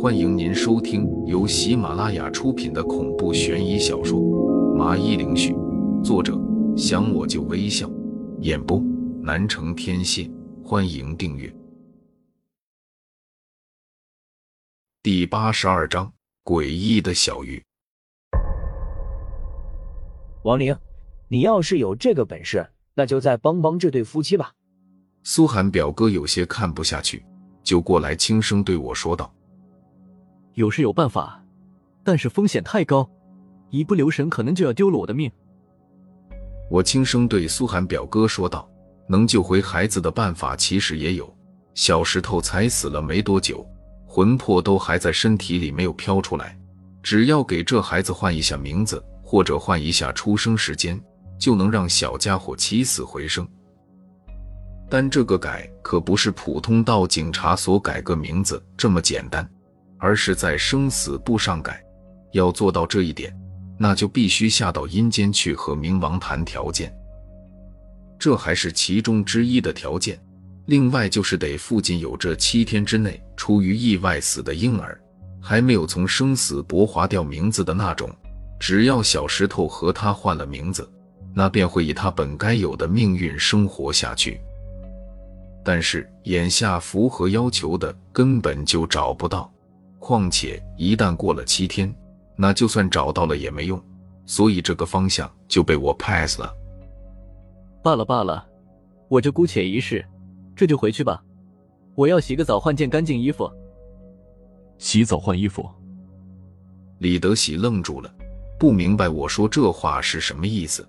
[0.00, 4.18] 欢迎您收听由喜马拉雅出品的恐怖悬疑小说
[4.74, 5.52] 《麻衣灵絮》，
[6.02, 6.36] 作者
[6.76, 7.88] 想我就微笑，
[8.40, 8.82] 演播
[9.22, 10.28] 南城天蝎。
[10.64, 11.54] 欢迎订阅。
[15.04, 16.12] 第八十二章：
[16.42, 17.62] 诡异的小鱼。
[20.42, 20.76] 王玲，
[21.28, 24.52] 你要是有这个本事，那就再帮帮这对夫妻吧。
[25.22, 27.24] 苏寒表哥有些看不下去，
[27.62, 29.32] 就过来轻声对我说道
[30.54, 31.42] ：“有是有办法，
[32.04, 33.08] 但是风险太高，
[33.70, 35.30] 一不留神可能就要丢了我的命。”
[36.70, 38.68] 我轻声对苏寒表哥说道
[39.06, 41.32] ：“能救回孩子的办法其实也有。
[41.74, 43.66] 小石头才死了没多久，
[44.06, 46.58] 魂魄都还在身体里没有飘出来，
[47.02, 51.00] 只要给这孩子换一下名字，或者换一下出生时间，
[51.38, 53.46] 就能让小家伙起死回生。”
[54.92, 59.48] 但这个改可不是普通到警察所改个名字这么简单，
[59.96, 61.82] 而是在生死簿上改。
[62.32, 63.34] 要做到这一点，
[63.78, 66.94] 那就必须下到阴间去和冥王谈条件。
[68.18, 70.20] 这还是其中之一的条件。
[70.66, 75.00] 另外就是得附近有这七天之内出于意外死的婴儿，
[75.40, 78.10] 还没有从生死簿划掉名字的那种。
[78.60, 80.86] 只要小石头和他换了名字，
[81.32, 84.38] 那便会以他本该有的命运生活下去。
[85.64, 89.50] 但是眼下符合要求的根本就找不到，
[89.98, 91.94] 况且一旦过了七天，
[92.36, 93.80] 那就算找到了也没用，
[94.26, 96.52] 所以这个方向就被我 pass 了。
[97.82, 98.44] 罢了罢了，
[99.08, 100.04] 我就姑且一试，
[100.56, 101.22] 这就回去吧。
[101.94, 103.50] 我要洗个澡，换件干净衣服。
[104.78, 105.68] 洗澡换衣服。
[106.98, 108.12] 李德喜愣住了，
[108.58, 110.88] 不明白我说这话是什么意思。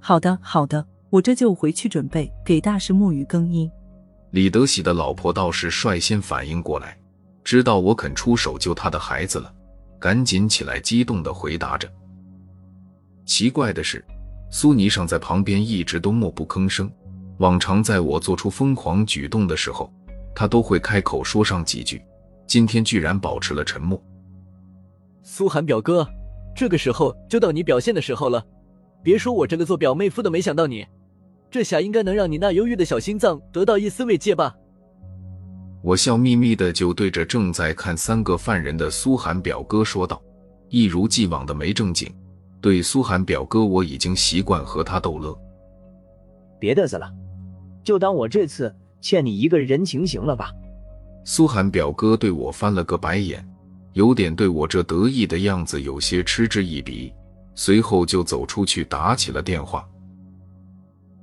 [0.00, 0.84] 好的，好的。
[1.14, 3.70] 我这就回去准备给大师沐浴更衣。
[4.32, 6.98] 李德喜的老婆倒是率先反应过来，
[7.44, 9.54] 知道我肯出手救他的孩子了，
[10.00, 11.88] 赶紧起来，激动的回答着。
[13.24, 14.04] 奇怪的是，
[14.50, 16.90] 苏霓裳在旁边一直都默不吭声。
[17.38, 19.88] 往常在我做出疯狂举动的时候，
[20.34, 22.02] 她都会开口说上几句，
[22.44, 24.02] 今天居然保持了沉默。
[25.22, 26.04] 苏寒表哥，
[26.56, 28.44] 这个时候就到你表现的时候了，
[29.00, 30.84] 别说我这个做表妹夫的没想到你。
[31.54, 34.52] 这下应该能让你那忧郁的小心脏得到一丝慰藉吧？
[35.82, 40.20] 我笑眯眯的就对着正在看三个犯人的苏寒表哥说道，
[40.68, 42.12] 一如既往的没正经。
[42.60, 45.32] 对苏寒表哥，我已经习惯和他逗乐。
[46.58, 47.08] 别嘚瑟了，
[47.84, 50.50] 就当我这次欠你一个人情行了吧？
[51.24, 53.48] 苏寒表哥对我翻了个白眼，
[53.92, 57.14] 有点对我这得意的样子有些嗤之以鼻，
[57.54, 59.88] 随后就走出去打起了电话。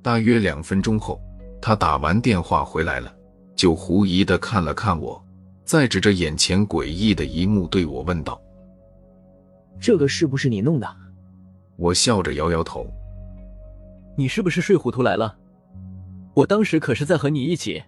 [0.02, 1.20] 大约两分钟后，
[1.60, 3.14] 他打完电话回来了，
[3.54, 5.24] 就狐疑的看了看我，
[5.64, 8.40] 再指着眼前诡异的一幕对我问道
[9.80, 10.96] ：“这个是不是你弄的？”
[11.78, 12.84] 我笑着摇摇头
[14.18, 15.36] ：“你是不是睡糊涂来了？
[16.34, 17.80] 我当时可是在和你一起，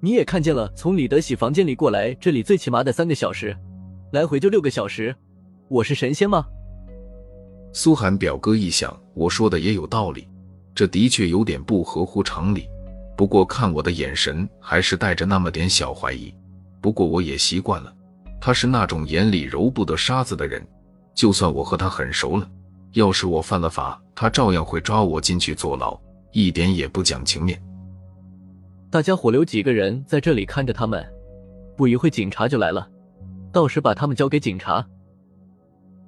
[0.00, 3.56] 你也看见了，从李德喜房间里过来，这里最起码得三个小时，
[4.12, 5.14] 来回就六个小时，
[5.68, 6.44] 我是神仙吗？”
[7.72, 10.28] 苏寒表哥一想，我说的也有道理。
[10.74, 12.68] 这的确有点不合乎常理，
[13.16, 16.34] 不过看我的眼神还是带着那么点小怀疑。
[16.80, 17.94] 不过我也习惯了，
[18.40, 20.66] 他是那种眼里揉不得沙子的人。
[21.14, 22.50] 就算我和他很熟了，
[22.92, 25.96] 要是我犯了法，他照样会抓我进去坐牢，
[26.32, 27.62] 一点也不讲情面。
[28.90, 31.04] 大家伙留几个人在这里看着他们，
[31.76, 32.88] 不一会警察就来了，
[33.52, 34.84] 到时把他们交给警察。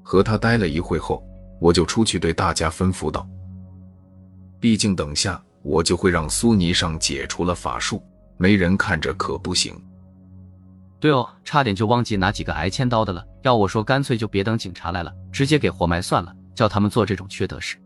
[0.03, 1.25] 和他待了一会后，
[1.61, 3.27] 我就出去对大家吩咐道。
[4.59, 8.03] 毕竟，等下我就会让苏尼上解除了法术，
[8.37, 9.75] 没人看着可不行。
[10.99, 13.25] 对哦，差点就忘记拿几个挨千刀的了。
[13.43, 17.77] 要我说，干脆就别等警察来了，直接给活埋算了，叫他们做这种缺德事。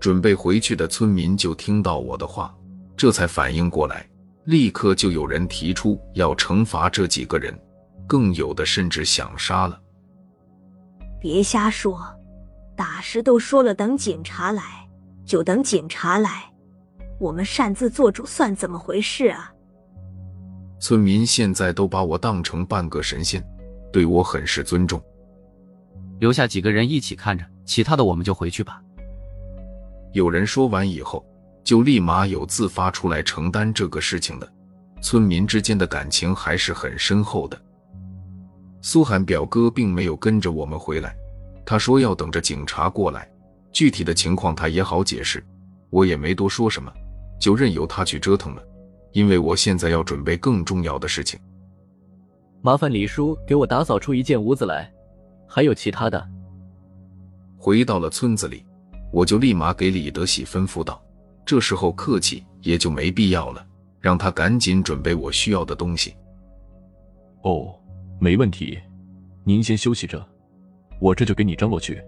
[0.00, 2.54] 准备回去的村民就听到我的话，
[2.96, 4.06] 这才反应过来，
[4.44, 7.56] 立刻就有人提出要惩罚这几个人，
[8.06, 9.80] 更有的甚至想杀了。
[11.20, 12.00] 别瞎说，
[12.76, 14.85] 大师都说了，等警察来。
[15.26, 16.44] 就等警察来，
[17.18, 19.52] 我们擅自做主算怎么回事啊？
[20.78, 23.44] 村民现在都把我当成半个神仙，
[23.92, 25.02] 对我很是尊重。
[26.20, 28.80] 留下几个人一起看着，其他的我们就回去吧。
[30.12, 31.26] 有人说完以后，
[31.64, 34.48] 就立马有自发出来承担这个事情的。
[35.02, 37.60] 村民之间的感情还是很深厚的。
[38.80, 41.16] 苏寒表哥并没有跟着我们回来，
[41.64, 43.28] 他说要等着警察过来。
[43.76, 45.44] 具体的情况他也好解释，
[45.90, 46.90] 我也没多说什么，
[47.38, 48.62] 就任由他去折腾了。
[49.12, 51.38] 因为我现在要准备更重要的事情。
[52.62, 54.90] 麻烦李叔给我打扫出一间屋子来，
[55.46, 56.26] 还有其他的。
[57.58, 58.64] 回到了村子里，
[59.12, 60.98] 我就立马给李德喜吩咐道
[61.44, 63.66] ：“这时候客气也就没必要了，
[64.00, 66.14] 让他赶紧准备我需要的东西。”
[67.44, 67.74] 哦，
[68.18, 68.78] 没问题，
[69.44, 70.26] 您先休息着，
[70.98, 72.02] 我这就给你张罗去。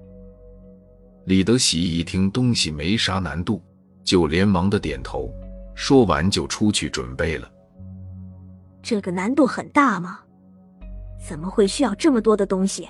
[1.29, 3.63] 李德喜一听东西没啥难度，
[4.03, 5.31] 就连忙的点头，
[5.75, 7.47] 说完就出去准备了。
[8.83, 10.21] 这个难度很大吗？
[11.21, 12.89] 怎么会需要这么多的东西？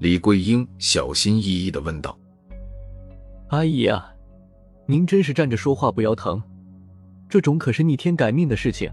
[0.00, 2.18] 李桂英小心翼翼的问道
[3.50, 4.12] ：“阿姨啊，
[4.84, 6.42] 您真是站着说话不腰疼，
[7.28, 8.90] 这种可是逆天改命的事情，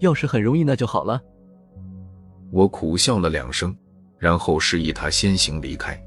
[0.00, 1.20] 要是很容易那就好了。”
[2.50, 3.76] 我苦笑了两声，
[4.16, 6.02] 然后示意他先行离开。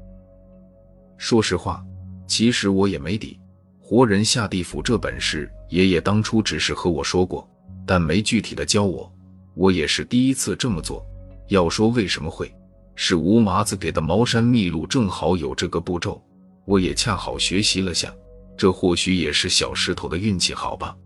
[1.22, 1.80] 说实话，
[2.26, 3.38] 其实我也没底，
[3.80, 7.48] 活人下地府这本事，爷爷当初只是和我说过，
[7.86, 9.08] 但没具体的教我，
[9.54, 11.06] 我也是第一次这么做。
[11.46, 12.52] 要说为什么会？
[12.96, 16.20] 是吴麻子给的茅山秘录，正好有这个步骤，
[16.64, 18.12] 我也恰好学习了下，
[18.56, 20.96] 这或许也是小石头的运气好吧。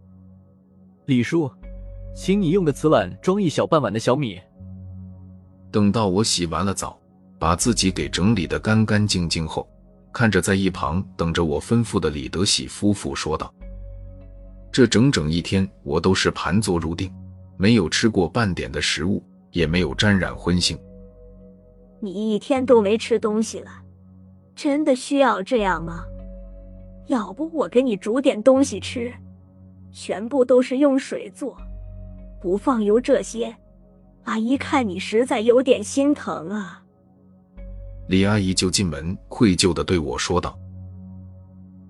[1.04, 1.50] 李叔，
[2.16, 4.40] 请你用个瓷碗装一小半碗的小米。
[5.70, 6.98] 等到我洗完了澡，
[7.38, 9.68] 把自己给整理的干干净净后，
[10.16, 13.52] 看着在一旁等着我吩咐的李德喜夫妇说道
[14.72, 17.12] ：“这整整一天，我都是盘坐入定，
[17.58, 20.74] 没有吃过半点的食物，也没有沾染荤腥。”
[22.00, 23.70] 你一天都没吃东西了，
[24.54, 26.06] 真的需要这样吗？
[27.08, 29.12] 要不我给你煮点东西吃，
[29.92, 31.54] 全部都是用水做，
[32.40, 33.54] 不放油这些。
[34.24, 36.85] 阿姨看你实在有点心疼啊。
[38.08, 40.58] 李阿姨就进门，愧疚的对我说道：“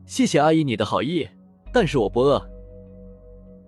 [0.07, 1.29] 谢谢阿姨你的好意，
[1.73, 2.43] 但是我不饿。”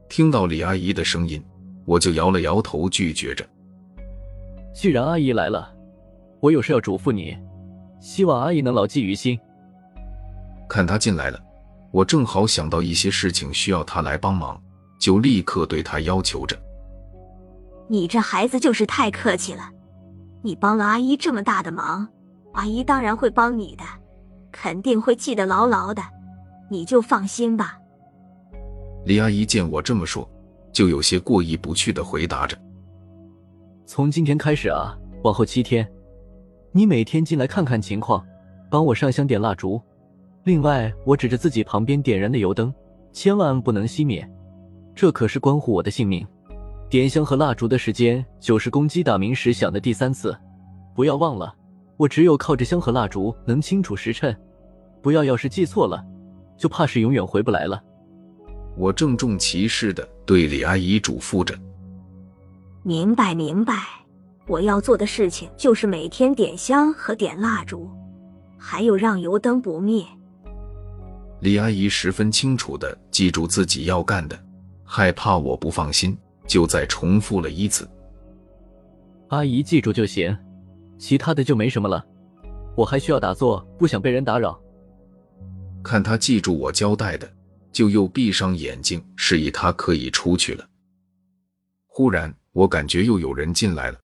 [0.08, 1.44] 听到李阿姨的声音，
[1.84, 3.44] 我就摇了摇头拒绝着。
[4.74, 5.74] 既然阿姨来了。
[6.40, 7.36] 我有事要嘱咐你，
[7.98, 9.36] 希望阿姨能牢记于心。
[10.68, 11.40] 看她进来了，
[11.90, 14.56] 我正好想到一些事情需要她来帮忙，
[15.00, 16.56] 就立刻对她要求着
[17.90, 19.68] ：“你这孩子就是太客气了，
[20.42, 22.08] 你帮了阿姨这么大的忙，
[22.58, 23.84] 阿姨当然会帮你的，
[24.50, 26.02] 肯定会记得牢牢的，
[26.68, 27.78] 你就放心吧。”
[29.06, 30.28] 李阿姨见我这么说，
[30.72, 32.58] 就有些过意不去的回答着
[33.86, 35.88] ：“从今天开始啊，往后七天。”
[36.74, 38.26] 你每天进来看看情况，
[38.68, 39.80] 帮我上香点蜡烛。
[40.42, 42.74] 另外，我指着自己旁边点燃的油灯，
[43.12, 44.28] 千万不能熄灭，
[44.96, 46.26] 这可是关乎我的性命。
[46.90, 50.36] 点香和蜡烛的时间就是公鸡打鸣时响的第三次，
[50.92, 51.54] 不要忘了。
[51.98, 54.34] 我只有靠着香和蜡烛能清楚时辰，
[55.02, 56.02] 不要要是记错了，
[56.56, 57.82] 就怕是永远回不来了。
[58.76, 61.58] 我郑重其事的对李阿姨嘱咐着
[62.84, 63.74] ：“明白，明白。”
[64.46, 67.90] 我要做的事情就是每天点香和点蜡烛，
[68.56, 70.02] 还有让油灯不灭。
[71.40, 74.38] 李阿姨十分清楚的记住自己要干的，
[74.84, 76.16] 害怕我不放心，
[76.46, 77.86] 就再重复了一次。
[79.28, 80.34] 阿姨记住就行，
[80.98, 82.04] 其他的就没什么了。
[82.76, 84.60] 我还需要打坐，不想被人打扰。
[85.82, 87.32] 看他记住我交代的，
[87.72, 90.68] 就又闭上眼睛，示意他可以出去了。
[91.86, 93.98] 忽然，我感觉又有人进来了。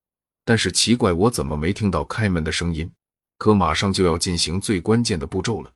[0.44, 2.90] 但是奇怪，我怎么没听到开门的声音？
[3.38, 5.70] 可马上就要进行最关键的步骤了，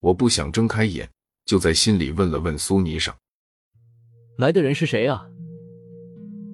[0.00, 1.08] 我不想睁开眼，
[1.44, 3.12] 就在心里问了问苏尼裳
[4.38, 5.24] ：“来的人是谁啊？”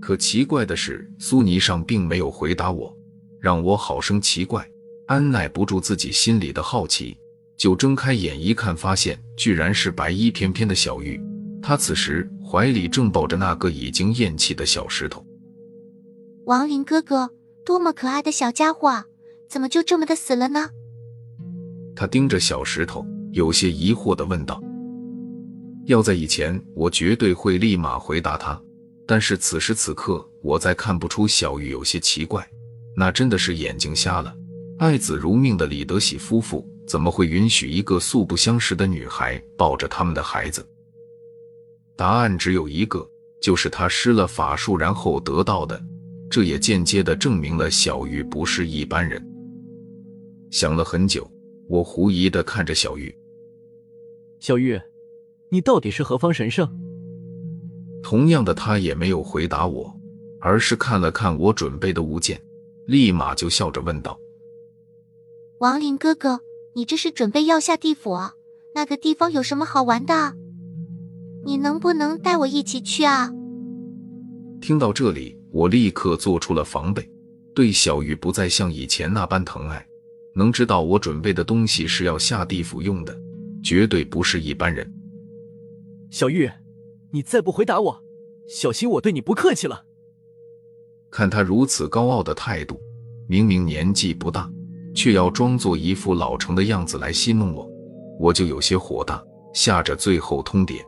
[0.01, 2.95] 可奇怪的是，苏尼裳并没有回答我，
[3.41, 4.69] 让我好生奇怪。
[5.07, 7.17] 按耐不住自己心里的好奇，
[7.57, 11.21] 就睁开眼一看，发现居然是白衣翩翩的小玉。
[11.61, 15.25] 她此时怀里正抱着那个已经咽气的小石头。
[16.45, 17.31] 王林哥哥。
[17.63, 19.05] 多么可爱的小家伙，
[19.49, 20.71] 怎么就这么的死了呢？
[21.95, 24.61] 他盯着小石头，有些疑惑的问道。
[25.85, 28.61] 要在以前，我绝对会立马回答他，
[29.07, 32.45] 但是此时此刻，我再看不出小玉有些奇怪，
[33.01, 34.37] 那真的是眼睛瞎了。
[34.79, 40.63] 爱子如命的李德喜夫妇，怎么会允许一个素不相识的女孩抱着他们的孩子？
[41.97, 43.09] 答案只有一个，
[43.41, 45.83] 就是他施了法术，然后得到的。
[46.31, 49.19] 这也间接的证明了小玉不是一般人。
[50.51, 51.27] 想了很久，
[51.69, 53.15] 我狐疑的看着小玉。
[54.41, 54.79] 小玉，
[55.49, 56.69] 你到底是何方神圣？
[58.03, 59.91] 同样的，他也没有回答我，
[60.39, 62.39] 而是看了看我准备的物件，
[62.91, 64.21] 立马就笑着问道
[65.59, 66.41] ：“王林哥哥，
[66.75, 68.11] 你这是准备要下地府？
[68.11, 68.35] 啊？
[68.75, 70.35] 那个地方有什么好玩的？
[71.45, 73.33] 你能不能带我一起去啊？”
[74.61, 75.39] 听到这里。
[75.53, 77.09] 我立刻做出了防备，
[77.55, 79.85] 对小玉不再像以前那般疼爱。
[80.33, 83.17] 能知道我准备的东西是要下地府用的，
[83.61, 84.89] 绝对不是一般人。
[86.09, 86.49] 小玉，
[87.11, 88.03] 你再不回答我，
[88.49, 89.85] 小心我对你不客气了。
[91.11, 92.81] 看他如此高傲的态度，
[93.27, 94.51] 明明年纪不大，
[94.95, 97.69] 却要装作一副老成的样子来戏弄我，
[98.19, 100.81] 我就有些火大，下着最后通牒。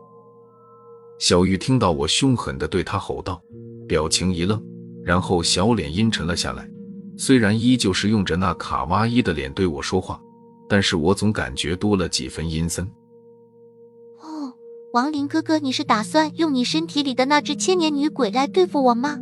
[1.19, 3.41] 小玉听到我凶狠地对他吼道，
[3.87, 4.61] 表情一愣，
[5.03, 6.69] 然后小脸阴沉了下来。
[7.17, 10.19] 虽然依旧是用着那卡哇伊的脸对我说话，
[10.67, 12.83] 但是我总感觉多了几分阴森。
[14.19, 14.51] 哦，
[14.93, 19.19] 王林哥哥，你是打算用你身体里的那只千年女鬼来对付我吗？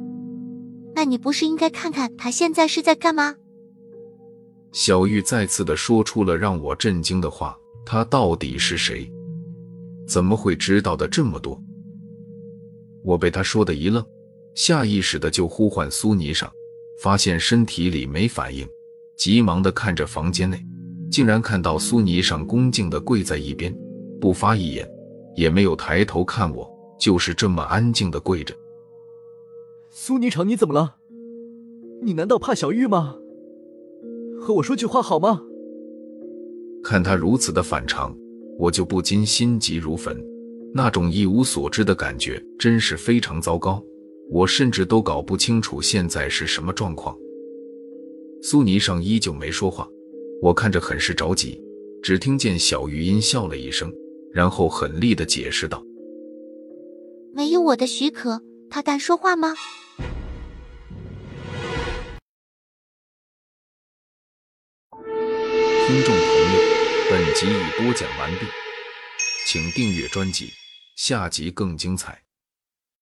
[1.01, 3.35] 那你不是应该看看他现在是在干嘛？
[4.71, 9.11] 小玉再次的说出了让我震惊的话：他到底是谁？
[10.07, 11.59] 怎么会知道的这么多？
[13.03, 14.05] 我被他说的一愣，
[14.53, 16.53] 下意识的就呼唤苏霓上，
[16.99, 18.69] 发现身体里没反应，
[19.17, 20.63] 急忙的看着房间内，
[21.09, 23.75] 竟然看到苏霓上恭敬的跪在一边，
[24.19, 24.87] 不发一言，
[25.35, 28.55] 也没有抬头看我，就是这么安静的跪着。
[29.93, 30.95] 苏霓裳，你怎么了？
[32.01, 33.17] 你难道怕小玉吗？
[34.39, 35.41] 和我说句话好吗？
[36.81, 38.17] 看他如此的反常，
[38.57, 40.17] 我就不禁心急如焚。
[40.73, 43.83] 那种一无所知的感觉真是非常糟糕，
[44.29, 47.13] 我甚至都搞不清楚现在是什么状况。
[48.41, 49.85] 苏霓裳依旧没说话，
[50.41, 51.61] 我看着很是着急，
[52.01, 53.91] 只听见小玉音笑了一声，
[54.31, 55.83] 然后狠厉的解释道
[57.35, 58.41] ：“没有我的许可，
[58.71, 59.53] 他敢说话吗？”
[65.87, 66.61] 听众朋友，
[67.09, 68.47] 本集已播讲完毕，
[69.45, 70.53] 请订阅专辑。
[70.95, 72.23] 下集更精彩。